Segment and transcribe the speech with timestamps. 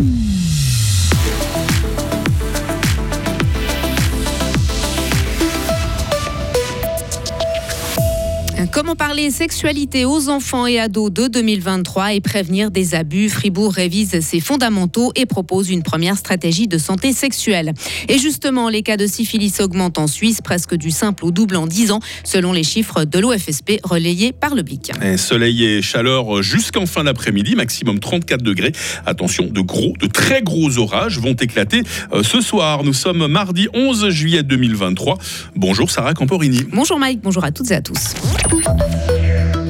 [0.00, 0.39] Mm-hmm.
[8.66, 13.28] Comment parler sexualité aux enfants et ados de 2023 et prévenir des abus?
[13.30, 17.72] Fribourg révise ses fondamentaux et propose une première stratégie de santé sexuelle.
[18.08, 21.66] Et justement, les cas de syphilis augmentent en Suisse, presque du simple au double en
[21.66, 24.92] 10 ans, selon les chiffres de l'OFSP relayés par le BIC.
[25.16, 28.72] soleil et chaleur jusqu'en fin d'après-midi, maximum 34 degrés.
[29.06, 31.82] Attention, de gros, de très gros orages vont éclater
[32.12, 32.84] euh, ce soir.
[32.84, 35.18] Nous sommes mardi 11 juillet 2023.
[35.56, 36.60] Bonjour Sarah Camporini.
[36.72, 38.14] Bonjour Mike, bonjour à toutes et à tous.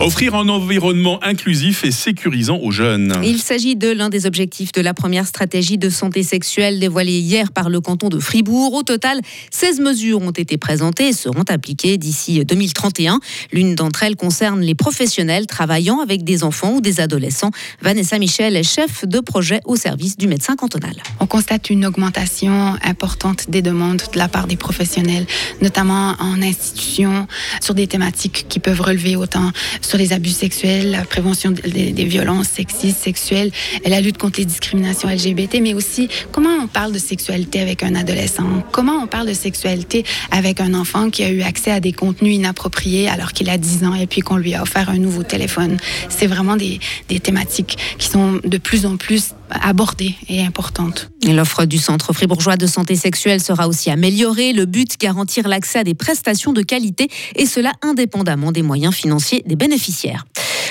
[0.00, 3.20] Offrir un environnement inclusif et sécurisant aux jeunes.
[3.22, 7.52] Il s'agit de l'un des objectifs de la première stratégie de santé sexuelle dévoilée hier
[7.52, 8.72] par le canton de Fribourg.
[8.72, 13.20] Au total, 16 mesures ont été présentées et seront appliquées d'ici 2031.
[13.52, 17.50] L'une d'entre elles concerne les professionnels travaillant avec des enfants ou des adolescents.
[17.82, 20.94] Vanessa Michel est chef de projet au service du médecin cantonal.
[21.20, 25.26] On constate une augmentation importante des demandes de la part des professionnels,
[25.60, 27.26] notamment en institution,
[27.60, 29.52] sur des thématiques qui peuvent relever autant
[29.90, 33.50] sur les abus sexuels, la prévention des, violences sexistes, sexuelles,
[33.84, 37.96] la lutte contre les discriminations LGBT, mais aussi comment on parle de sexualité avec un
[37.96, 41.92] adolescent, comment on parle de sexualité avec un enfant qui a eu accès à des
[41.92, 45.24] contenus inappropriés alors qu'il a 10 ans et puis qu'on lui a offert un nouveau
[45.24, 45.76] téléphone.
[46.08, 46.78] C'est vraiment des
[47.20, 51.10] thématiques qui sont de plus en plus abordées et importantes.
[51.26, 54.52] L'offre du Centre fribourgeois de santé sexuelle sera aussi améliorée.
[54.52, 59.42] Le but, garantir l'accès à des prestations de qualité et cela indépendamment des moyens financiers
[59.46, 59.79] des bénéficiaires.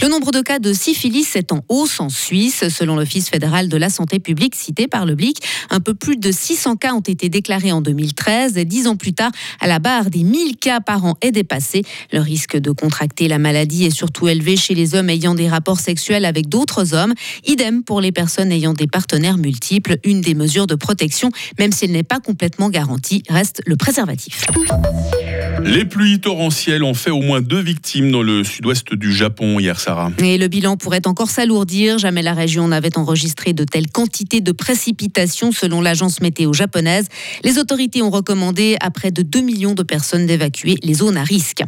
[0.00, 2.68] Le nombre de cas de syphilis est en hausse en Suisse.
[2.68, 5.38] Selon l'Office fédéral de la santé publique cité par le BLIC,
[5.70, 8.56] un peu plus de 600 cas ont été déclarés en 2013.
[8.56, 11.82] Et dix ans plus tard, à la barre des 1000 cas par an est dépassé.
[12.12, 15.80] Le risque de contracter la maladie est surtout élevé chez les hommes ayant des rapports
[15.80, 17.14] sexuels avec d'autres hommes.
[17.46, 19.98] Idem pour les personnes ayant des partenaires multiples.
[20.04, 24.46] Une des mesures de protection, même s'il n'est pas complètement garanti, reste le préservatif.
[25.64, 29.80] Les pluies torrentielles ont fait au moins deux victimes dans le sud-ouest du Japon hier,
[29.80, 30.10] Sarah.
[30.18, 31.98] Et le bilan pourrait encore s'alourdir.
[31.98, 37.06] Jamais la région n'avait enregistré de telles quantités de précipitations selon l'agence météo japonaise.
[37.42, 41.24] Les autorités ont recommandé à près de 2 millions de personnes d'évacuer les zones à
[41.24, 41.62] risque.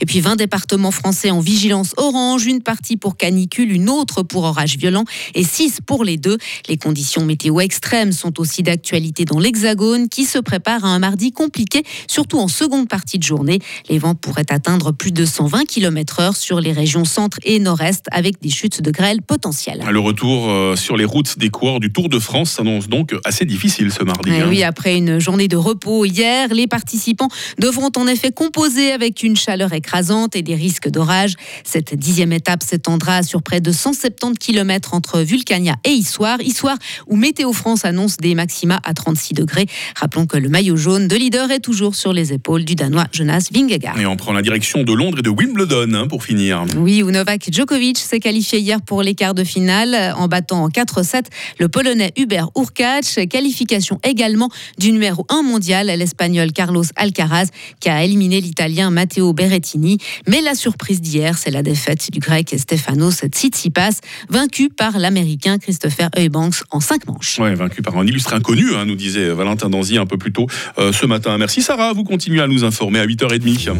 [0.00, 4.44] Et puis 20 départements français en vigilance orange, une partie pour canicule, une autre pour
[4.44, 6.38] orage violent et 6 pour les deux.
[6.68, 11.32] Les conditions météo extrêmes sont aussi d'actualité dans l'Hexagone qui se prépare à un mardi
[11.32, 13.58] compliqué, surtout en seconde partie journée.
[13.88, 18.40] Les vents pourraient atteindre plus de 120 km/h sur les régions centre et nord-est avec
[18.40, 19.84] des chutes de grêle potentielles.
[19.90, 23.44] Le retour euh, sur les routes des coureurs du Tour de France s'annonce donc assez
[23.44, 24.30] difficile ce mardi.
[24.30, 24.46] Hein.
[24.48, 27.28] Oui, après une journée de repos hier, les participants
[27.58, 31.34] devront en effet composer avec une chaleur écrasante et des risques d'orage.
[31.64, 36.40] Cette dixième étape s'étendra sur près de 170 km entre Vulcania et Issoire.
[36.40, 39.66] Issoire où Météo France annonce des maxima à 36 degrés.
[39.96, 43.48] Rappelons que le maillot jaune de leader est toujours sur les épaules du Danois Jonas
[43.52, 43.98] Vingegaard.
[43.98, 46.64] Et on prend la direction de Londres et de Wimbledon hein, pour finir.
[46.76, 50.68] Oui, où Novak Djokovic s'est qualifié hier pour les quarts de finale en battant en
[50.68, 51.24] 4-7
[51.58, 53.18] le Polonais Hubert Urkacz.
[53.28, 57.48] Qualification également du numéro 1 mondial, l'Espagnol Carlos Alcaraz,
[57.80, 59.98] qui a éliminé l'Italien Matteo Berrettini.
[60.26, 66.10] Mais la surprise d'hier, c'est la défaite du Grec Stefanos Tsitsipas, vaincu par l'Américain Christopher
[66.16, 67.38] Eubanks en 5 manches.
[67.40, 70.46] Oui, vaincu par un illustre inconnu, hein, nous disait Valentin Danzy un peu plus tôt
[70.78, 71.36] euh, ce matin.
[71.38, 73.74] Merci Sarah, vous continuez à nous informer à 8h30.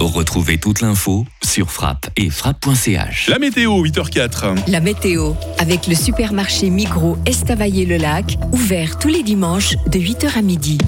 [0.00, 3.28] Retrouvez toute l'info sur frappe et frappe.ch.
[3.28, 4.70] La météo, 8h04.
[4.70, 10.78] La météo, avec le supermarché Migros Estavayer-le-Lac, ouvert tous les dimanches de 8h à midi.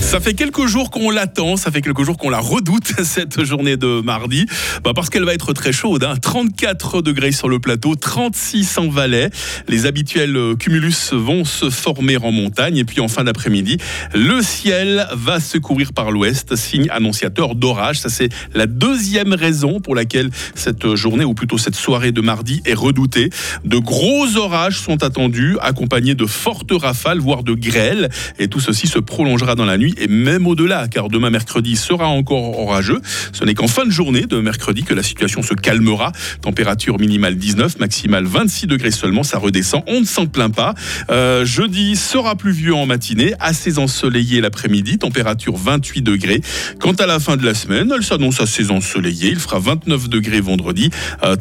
[0.00, 3.76] Ça fait quelques jours qu'on l'attend, ça fait quelques jours qu'on la redoute, cette journée
[3.76, 4.46] de mardi,
[4.84, 6.04] bah parce qu'elle va être très chaude.
[6.04, 6.14] Hein.
[6.20, 9.30] 34 degrés sur le plateau, 36 en Valais.
[9.68, 12.76] Les habituels euh, cumulus vont se former en montagne.
[12.76, 13.78] Et puis en fin d'après-midi,
[14.14, 17.98] le ciel va se couvrir par l'ouest, signe annonciateur d'orage.
[17.98, 22.62] Ça, c'est la deuxième raison pour laquelle cette journée, ou plutôt cette soirée de mardi,
[22.64, 23.30] est redoutée.
[23.64, 28.08] De gros orages sont attendus, accompagnés de fortes rafales, voire de grêles.
[28.38, 32.06] Et tout ceci se prolongera dans la nuit et même au-delà, car demain mercredi sera
[32.06, 33.00] encore orageux.
[33.32, 36.12] Ce n'est qu'en fin de journée de mercredi que la situation se calmera.
[36.40, 40.74] Température minimale 19, maximale 26 degrés seulement, ça redescend, on ne s'en plaint pas.
[41.10, 46.40] Euh, jeudi sera pluvieux en matinée, assez ensoleillé l'après-midi, température 28 degrés.
[46.80, 50.40] Quant à la fin de la semaine, elle s'annonce assez ensoleillée, il fera 29 degrés
[50.40, 50.90] vendredi,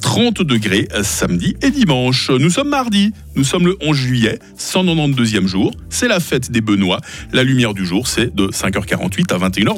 [0.01, 2.29] 30 euh, degrés samedi et dimanche.
[2.29, 6.99] Nous sommes mardi, nous sommes le 11 juillet, 192e jour, c'est la fête des Benoît.
[7.31, 9.73] La lumière du jour, c'est de 5h48 à 21h.